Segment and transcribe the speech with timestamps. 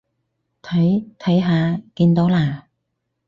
[0.63, 2.67] 睇，睇下，見到啦？